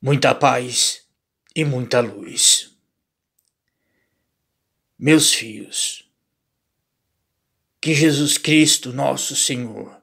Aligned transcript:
muita 0.00 0.34
paz 0.34 1.06
e 1.54 1.64
muita 1.64 2.00
luz. 2.00 2.74
Meus 4.98 5.32
filhos, 5.32 6.08
que 7.80 7.94
Jesus 7.94 8.38
Cristo, 8.38 8.92
nosso 8.92 9.34
Senhor, 9.36 10.00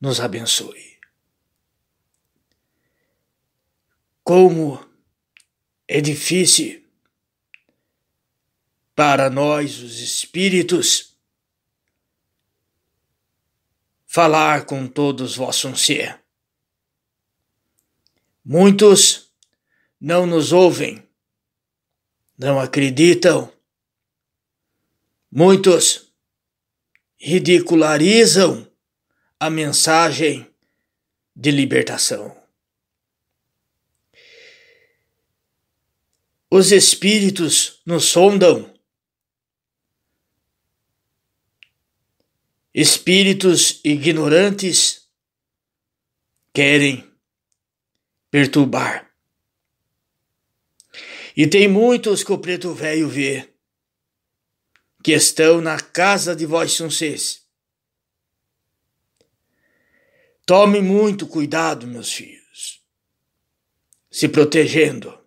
nos 0.00 0.20
abençoe. 0.20 0.98
Como 4.22 4.84
é 5.88 6.00
difícil 6.00 6.84
para 8.94 9.28
nós, 9.28 9.80
os 9.80 9.98
espíritos, 10.00 11.16
falar 14.06 14.64
com 14.64 14.86
todos 14.86 15.34
vossos 15.34 15.80
ser 15.80 16.21
Muitos 18.44 19.32
não 20.00 20.26
nos 20.26 20.52
ouvem, 20.52 21.08
não 22.36 22.58
acreditam. 22.58 23.52
Muitos 25.30 26.12
ridicularizam 27.16 28.68
a 29.38 29.48
mensagem 29.48 30.52
de 31.34 31.52
libertação. 31.52 32.36
Os 36.50 36.72
espíritos 36.72 37.80
nos 37.86 38.06
sondam. 38.06 38.74
Espíritos 42.74 43.80
ignorantes 43.84 45.08
querem 46.52 47.11
perturbar. 48.32 49.12
E 51.36 51.46
tem 51.46 51.68
muitos 51.68 52.24
que 52.24 52.32
o 52.32 52.38
preto 52.38 52.72
velho 52.72 53.06
vê, 53.06 53.52
que 55.04 55.12
estão 55.12 55.60
na 55.60 55.78
casa 55.78 56.34
de 56.34 56.46
vós 56.46 56.72
suncês. 56.72 57.46
Tome 60.46 60.80
muito 60.80 61.26
cuidado, 61.26 61.86
meus 61.86 62.10
filhos, 62.10 62.82
se 64.10 64.28
protegendo. 64.28 65.22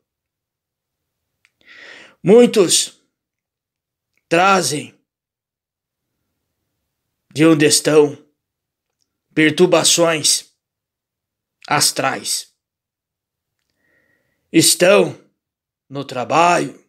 Muitos 2.23 2.99
trazem 4.27 4.99
de 7.31 7.45
onde 7.45 7.67
estão 7.67 8.17
perturbações 9.31 10.55
astrais 11.67 12.54
estão 14.57 15.19
no 15.89 16.05
trabalho, 16.05 16.81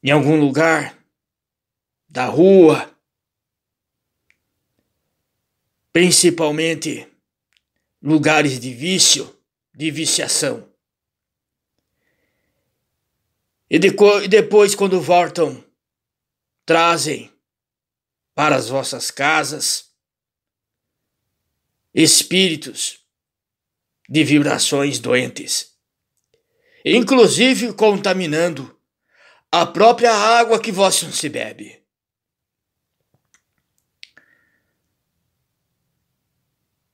em 0.00 0.12
algum 0.12 0.38
lugar 0.38 0.96
da 2.08 2.26
rua, 2.26 2.96
principalmente 5.92 7.12
lugares 8.00 8.60
de 8.60 8.72
vício, 8.72 9.36
de 9.74 9.90
viciação. 9.90 10.72
E 13.68 13.76
depois, 14.28 14.76
quando 14.76 15.00
voltam, 15.00 15.64
trazem 16.64 17.28
para 18.36 18.54
as 18.54 18.68
vossas 18.68 19.10
casas 19.10 19.92
espíritos 21.92 23.07
de 24.08 24.24
vibrações 24.24 24.98
doentes, 24.98 25.76
inclusive 26.84 27.74
contaminando 27.74 28.74
a 29.52 29.66
própria 29.66 30.12
água 30.12 30.60
que 30.60 30.72
vós 30.72 30.94
se 30.94 31.28
bebe. 31.28 31.82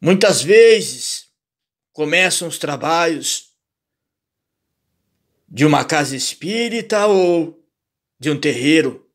Muitas 0.01 0.43
vezes 0.43 1.31
começam 1.93 2.49
os 2.49 2.59
trabalhos 2.59 3.55
de 5.49 5.65
uma 5.65 5.85
casa 5.85 6.17
espírita 6.17 7.07
ou 7.07 7.65
de 8.19 8.31
um 8.31 8.39
terreiro. 8.39 9.09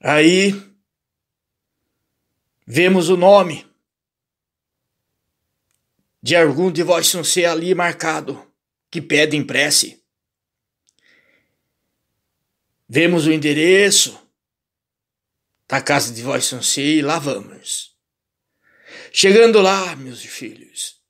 Aí 0.00 0.52
vemos 2.66 3.08
o 3.08 3.16
nome 3.16 3.67
de 6.22 6.36
algum 6.36 6.70
de 6.70 6.82
vós 6.82 7.12
não 7.14 7.22
ser 7.22 7.46
ali 7.46 7.74
marcado, 7.74 8.44
que 8.90 9.00
pedem 9.00 9.44
prece. 9.44 10.02
Vemos 12.88 13.26
o 13.26 13.32
endereço 13.32 14.18
da 15.68 15.80
casa 15.82 16.12
de 16.12 16.22
vós 16.22 16.50
não 16.50 16.62
ser 16.62 16.96
e 16.96 17.02
lá 17.02 17.18
vamos. 17.18 17.94
Chegando 19.12 19.60
lá, 19.60 19.94
meus 19.96 20.22
filhos, 20.22 21.00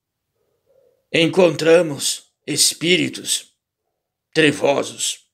encontramos 1.13 2.33
espíritos 2.47 3.53
trevosos 4.33 5.27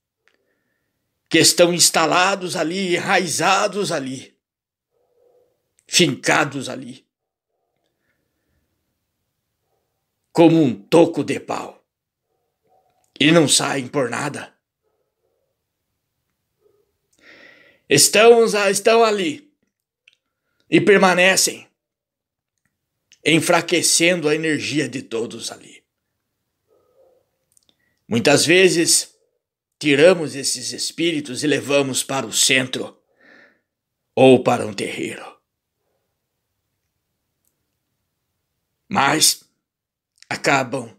que 1.29 1.39
estão 1.39 1.73
instalados 1.73 2.57
ali, 2.57 2.95
enraizados 2.97 3.91
ali, 3.91 4.37
fincados 5.87 6.69
ali. 6.69 7.07
Como 10.35 10.61
um 10.61 10.75
toco 10.75 11.23
de 11.23 11.39
pau. 11.39 11.81
E 13.19 13.31
não 13.31 13.47
saem 13.47 13.87
por 13.87 14.11
nada. 14.11 14.53
Estão, 17.89 18.45
estão 18.69 19.05
ali 19.05 19.49
e 20.69 20.81
permanecem, 20.81 21.69
enfraquecendo 23.25 24.29
a 24.29 24.35
energia 24.35 24.89
de 24.89 25.03
todos 25.03 25.53
ali. 25.53 25.85
Muitas 28.09 28.45
vezes 28.45 29.15
tiramos 29.79 30.35
esses 30.35 30.73
espíritos 30.73 31.45
e 31.45 31.47
levamos 31.47 32.03
para 32.03 32.27
o 32.27 32.33
centro 32.33 33.01
ou 34.17 34.43
para 34.43 34.67
um 34.67 34.75
terreiro. 34.75 35.39
Mas 38.89 39.44
acabam 40.29 40.97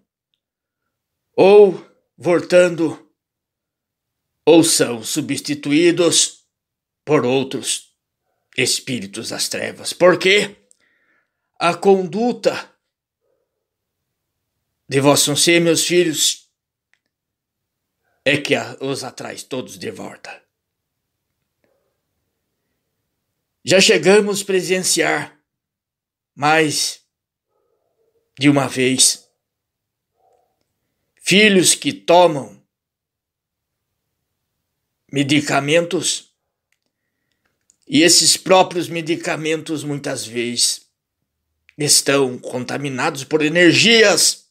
ou 1.35 1.85
voltando 2.17 3.11
ou 4.45 4.63
são 4.63 5.03
substituídos 5.03 6.45
por 7.03 7.25
outros 7.25 7.95
espíritos 8.57 9.29
das 9.29 9.49
trevas. 9.49 9.91
Porque 9.91 10.55
a 11.59 11.73
conduta 11.73 12.71
de 14.87 14.99
vossos 14.99 15.43
ser, 15.43 15.59
meus 15.59 15.85
filhos, 15.85 16.49
é 18.23 18.37
que 18.37 18.55
os 18.81 19.03
atrai 19.03 19.35
todos 19.37 19.77
de 19.77 19.91
volta. 19.91 20.43
Já 23.63 23.79
chegamos 23.79 24.43
presenciar 24.43 25.39
mais 26.35 27.04
de 28.37 28.49
uma 28.49 28.67
vez 28.67 29.29
filhos 31.15 31.73
que 31.73 31.91
tomam 31.91 32.61
medicamentos 35.11 36.35
e 37.87 38.01
esses 38.01 38.35
próprios 38.35 38.89
medicamentos 38.89 39.83
muitas 39.83 40.25
vezes 40.25 40.85
estão 41.77 42.37
contaminados 42.37 43.23
por 43.23 43.43
energias 43.43 44.45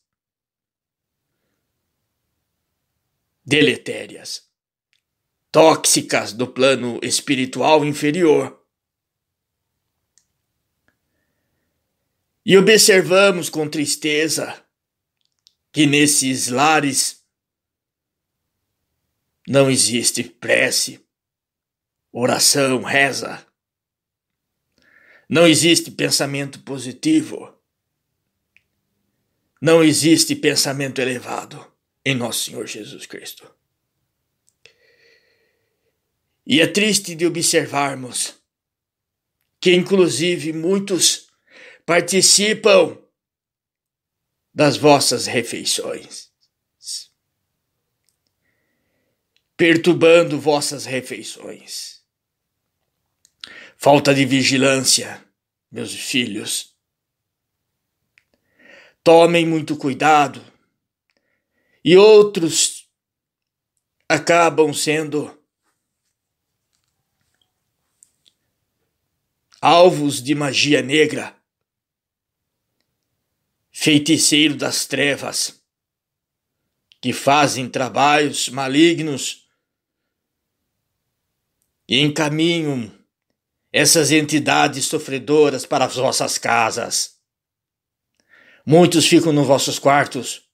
deletérias, 3.44 4.48
tóxicas 5.50 6.32
do 6.32 6.46
plano 6.46 6.98
espiritual 7.02 7.84
inferior. 7.84 8.63
E 12.44 12.58
observamos 12.58 13.48
com 13.48 13.68
tristeza 13.68 14.62
que 15.72 15.86
nesses 15.86 16.48
lares 16.48 17.24
não 19.48 19.70
existe 19.70 20.24
prece, 20.24 21.04
oração, 22.12 22.82
reza. 22.82 23.46
Não 25.28 25.46
existe 25.46 25.90
pensamento 25.90 26.60
positivo. 26.60 27.52
Não 29.60 29.82
existe 29.82 30.36
pensamento 30.36 31.00
elevado 31.00 31.72
em 32.04 32.14
nosso 32.14 32.50
Senhor 32.50 32.66
Jesus 32.66 33.06
Cristo. 33.06 33.50
E 36.46 36.60
é 36.60 36.66
triste 36.66 37.14
de 37.14 37.24
observarmos 37.24 38.34
que, 39.58 39.74
inclusive, 39.74 40.52
muitos 40.52 41.30
participam 41.86 42.98
das 44.52 44.76
vossas 44.76 45.26
refeições, 45.26 46.30
perturbando 49.56 50.40
vossas 50.40 50.84
refeições. 50.84 52.02
Falta 53.76 54.14
de 54.14 54.24
vigilância, 54.24 55.22
meus 55.70 55.92
filhos. 55.92 56.74
Tomem 59.02 59.44
muito 59.44 59.76
cuidado. 59.76 60.42
E 61.84 61.96
outros 61.96 62.88
acabam 64.08 64.72
sendo 64.72 65.38
alvos 69.60 70.22
de 70.22 70.34
magia 70.34 70.80
negra, 70.80 71.36
feiticeiro 73.84 74.56
das 74.56 74.86
trevas, 74.86 75.62
que 77.02 77.12
fazem 77.12 77.68
trabalhos 77.68 78.48
malignos 78.48 79.46
e 81.86 82.00
encaminham 82.00 82.90
essas 83.70 84.10
entidades 84.10 84.86
sofredoras 84.86 85.66
para 85.66 85.84
as 85.84 85.96
vossas 85.96 86.38
casas. 86.38 87.18
Muitos 88.64 89.06
ficam 89.06 89.34
nos 89.34 89.46
vossos 89.46 89.78
quartos, 89.78 90.48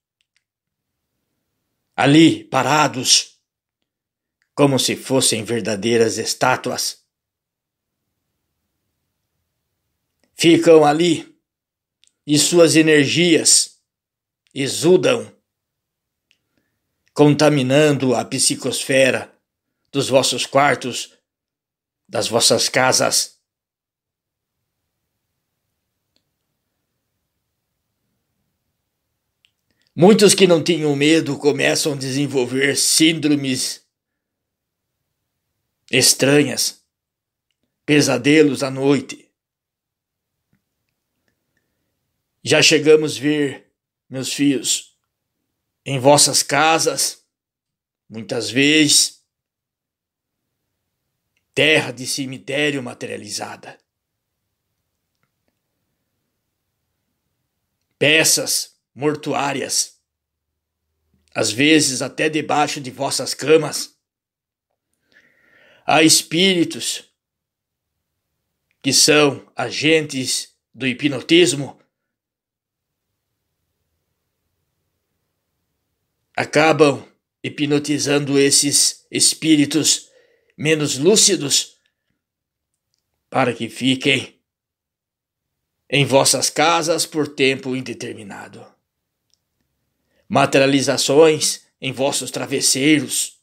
ali 1.94 2.42
parados, 2.42 3.38
como 4.56 4.76
se 4.76 4.96
fossem 4.96 5.44
verdadeiras 5.44 6.18
estátuas. 6.18 7.04
Ficam 10.34 10.84
ali 10.84 11.29
e 12.26 12.38
suas 12.38 12.76
energias 12.76 13.80
exudam, 14.54 15.32
contaminando 17.12 18.14
a 18.14 18.24
psicosfera 18.24 19.32
dos 19.92 20.08
vossos 20.08 20.46
quartos 20.46 21.18
das 22.08 22.28
vossas 22.28 22.68
casas. 22.68 23.38
Muitos 29.94 30.34
que 30.34 30.46
não 30.46 30.62
tinham 30.62 30.94
medo 30.96 31.36
começam 31.36 31.92
a 31.92 31.96
desenvolver 31.96 32.76
síndromes 32.76 33.84
estranhas, 35.90 36.80
pesadelos 37.84 38.62
à 38.62 38.70
noite. 38.70 39.29
Já 42.42 42.62
chegamos 42.62 43.16
a 43.16 43.20
ver, 43.20 43.72
meus 44.08 44.32
filhos, 44.32 44.96
em 45.84 45.98
vossas 45.98 46.42
casas, 46.42 47.24
muitas 48.08 48.50
vezes, 48.50 49.24
terra 51.54 51.90
de 51.90 52.06
cemitério 52.06 52.82
materializada. 52.82 53.78
Peças 57.98 58.80
mortuárias, 58.94 60.00
às 61.34 61.50
vezes 61.50 62.02
até 62.02 62.28
debaixo 62.28 62.80
de 62.80 62.90
vossas 62.90 63.34
camas. 63.34 63.98
Há 65.86 66.02
espíritos 66.02 67.12
que 68.82 68.92
são 68.92 69.50
agentes 69.54 70.56
do 70.74 70.86
hipnotismo. 70.86 71.79
Acabam 76.40 77.06
hipnotizando 77.44 78.38
esses 78.38 79.06
espíritos 79.10 80.10
menos 80.56 80.96
lúcidos, 80.96 81.78
para 83.28 83.52
que 83.52 83.68
fiquem 83.68 84.40
em 85.90 86.06
vossas 86.06 86.48
casas 86.48 87.04
por 87.04 87.28
tempo 87.28 87.76
indeterminado. 87.76 88.66
Materializações 90.26 91.66
em 91.78 91.92
vossos 91.92 92.30
travesseiros. 92.30 93.38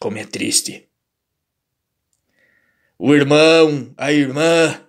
Como 0.00 0.16
é 0.16 0.24
triste. 0.24 0.88
O 2.98 3.14
irmão, 3.14 3.92
a 3.98 4.10
irmã, 4.10 4.88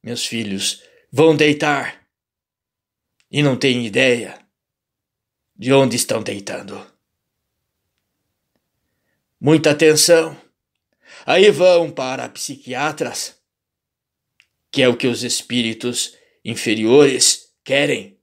meus 0.00 0.24
filhos, 0.24 0.80
vão 1.10 1.34
deitar 1.34 2.06
e 3.28 3.42
não 3.42 3.58
têm 3.58 3.84
ideia 3.84 4.47
de 5.58 5.72
onde 5.72 5.96
estão 5.96 6.22
deitando. 6.22 6.86
Muita 9.40 9.72
atenção. 9.72 10.36
Aí 11.26 11.50
vão 11.50 11.90
para 11.90 12.28
psiquiatras, 12.28 13.36
que 14.70 14.82
é 14.82 14.88
o 14.88 14.96
que 14.96 15.08
os 15.08 15.24
espíritos 15.24 16.16
inferiores 16.44 17.52
querem. 17.64 18.16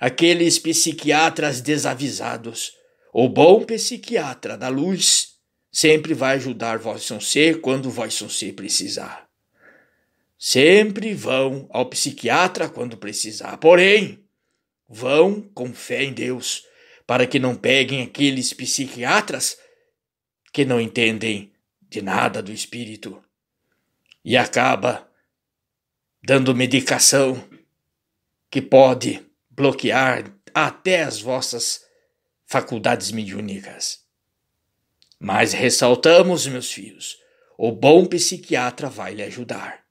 Aqueles 0.00 0.58
psiquiatras 0.58 1.60
desavisados. 1.60 2.74
O 3.12 3.28
bom 3.28 3.64
psiquiatra 3.64 4.58
da 4.58 4.68
luz 4.68 5.36
sempre 5.72 6.14
vai 6.14 6.36
ajudar 6.36 6.78
vosso 6.78 7.20
ser 7.20 7.60
quando 7.60 7.90
vosso 7.90 8.28
ser 8.28 8.54
precisar. 8.54 9.26
Sempre 10.38 11.14
vão 11.14 11.66
ao 11.70 11.86
psiquiatra 11.86 12.68
quando 12.68 12.98
precisar. 12.98 13.56
Porém, 13.56 14.25
vão 14.88 15.40
com 15.40 15.74
fé 15.74 16.04
em 16.04 16.12
Deus, 16.12 16.64
para 17.06 17.26
que 17.26 17.38
não 17.38 17.54
peguem 17.54 18.02
aqueles 18.02 18.52
psiquiatras 18.52 19.58
que 20.52 20.64
não 20.64 20.80
entendem 20.80 21.52
de 21.82 22.02
nada 22.02 22.42
do 22.42 22.52
espírito 22.52 23.22
e 24.24 24.36
acaba 24.36 25.08
dando 26.22 26.54
medicação 26.54 27.42
que 28.50 28.60
pode 28.60 29.24
bloquear 29.48 30.32
até 30.52 31.04
as 31.04 31.20
vossas 31.20 31.84
faculdades 32.44 33.12
mediúnicas. 33.12 34.04
Mas 35.18 35.52
ressaltamos, 35.52 36.46
meus 36.46 36.72
filhos, 36.72 37.18
o 37.56 37.70
bom 37.70 38.04
psiquiatra 38.04 38.88
vai 38.88 39.14
lhe 39.14 39.22
ajudar. 39.22 39.84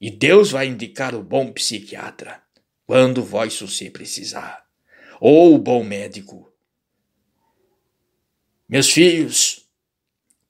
E 0.00 0.10
Deus 0.10 0.50
vai 0.50 0.66
indicar 0.66 1.14
o 1.14 1.22
bom 1.22 1.52
psiquiatra 1.52 2.42
quando 2.86 3.22
vós 3.22 3.54
se 3.54 3.90
precisar. 3.90 4.64
Ou 5.20 5.54
o 5.54 5.58
bom 5.58 5.84
médico. 5.84 6.50
Meus 8.68 8.90
filhos, 8.90 9.68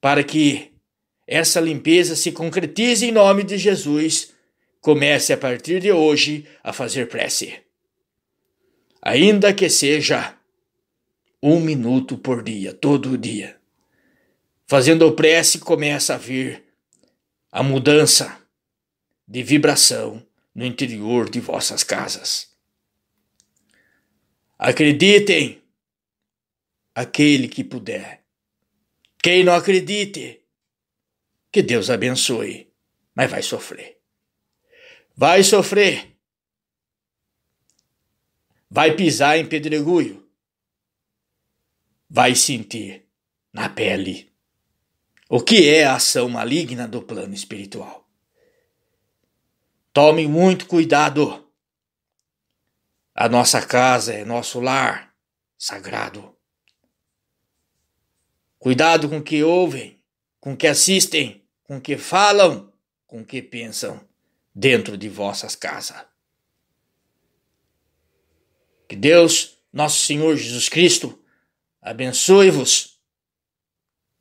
para 0.01 0.25
que 0.25 0.73
essa 1.27 1.61
limpeza 1.61 2.17
se 2.17 2.33
concretize 2.33 3.07
em 3.07 3.13
nome 3.13 3.43
de 3.43 3.59
Jesus, 3.59 4.33
comece 4.81 5.33
a 5.33 5.37
partir 5.37 5.81
de 5.81 5.93
hoje 5.93 6.47
a 6.63 6.73
fazer 6.73 7.09
prece. 7.09 7.61
Ainda 9.01 9.53
que 9.53 9.69
seja 9.69 10.37
um 11.43 11.59
minuto 11.61 12.17
por 12.17 12.43
dia, 12.43 12.73
todo 12.73 13.19
dia. 13.19 13.57
Fazendo 14.67 15.13
prece, 15.13 15.59
começa 15.59 16.15
a 16.15 16.19
vir 16.19 16.63
a 17.51 17.63
mudança 17.63 18.41
de 19.27 19.43
vibração 19.43 20.25
no 20.55 20.65
interior 20.65 21.31
de 21.31 21.41
vossas 21.41 21.83
casas. 21.83 22.51
Acreditem, 24.59 25.63
aquele 26.95 27.49
que 27.49 27.65
puder. 27.65 28.25
Quem 29.23 29.45
não 29.45 29.55
acredite, 29.55 30.41
que 31.51 31.63
Deus 31.63 31.91
abençoe, 31.91 32.73
mas 33.15 33.31
vai 33.31 33.43
sofrer. 33.43 34.01
Vai 35.17 35.43
sofrer. 35.43 36.17
Vai 38.71 38.97
pisar 38.97 39.39
em 39.39 39.47
pedregulho. 39.47 40.27
Vai 42.09 42.35
sentir 42.35 43.07
na 43.53 43.69
pele 43.69 44.33
o 45.29 45.43
que 45.43 45.69
é 45.69 45.85
a 45.85 45.97
ação 45.97 46.29
maligna 46.29 46.87
do 46.87 47.03
plano 47.03 47.35
espiritual. 47.35 48.02
Tome 49.93 50.27
muito 50.27 50.67
cuidado. 50.67 51.47
A 53.15 53.29
nossa 53.29 53.61
casa 53.61 54.15
é 54.15 54.25
nosso 54.25 54.59
lar 54.59 55.15
sagrado. 55.59 56.35
Cuidado 58.59 59.07
com 59.09 59.19
o 59.19 59.23
que 59.23 59.43
ouvem, 59.43 60.03
com 60.41 60.55
o 60.55 60.57
que 60.57 60.67
assistem, 60.67 61.47
com 61.63 61.77
o 61.77 61.81
que 61.81 61.99
falam, 61.99 62.73
com 63.07 63.21
o 63.21 63.25
que 63.25 63.43
pensam 63.43 64.01
dentro 64.55 64.97
de 64.97 65.11
vossas 65.11 65.55
casas. 65.55 66.07
Que 68.89 68.97
Deus, 68.97 69.59
nosso 69.71 70.07
Senhor 70.07 70.35
Jesus 70.37 70.71
Cristo, 70.71 71.23
abençoe-vos, 71.83 72.99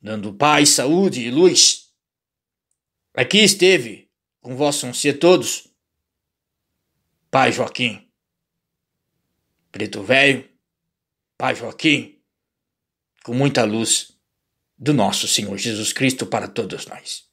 dando 0.02 0.34
paz, 0.34 0.68
saúde 0.68 1.22
e 1.22 1.30
luz. 1.30 1.94
Aqui 3.14 3.38
esteve 3.38 4.11
com 4.42 4.56
vossos 4.56 5.00
ser 5.00 5.14
todos 5.18 5.68
Pai 7.30 7.50
Joaquim. 7.50 8.06
Preto 9.70 10.02
Velho, 10.02 10.46
Pai 11.38 11.54
Joaquim, 11.54 12.20
com 13.24 13.32
muita 13.32 13.64
luz 13.64 14.12
do 14.76 14.92
nosso 14.92 15.26
Senhor 15.26 15.56
Jesus 15.56 15.94
Cristo 15.94 16.26
para 16.26 16.46
todos 16.46 16.84
nós. 16.86 17.31